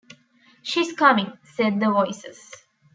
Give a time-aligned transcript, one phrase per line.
[0.63, 2.49] “She is coming,” said the voices.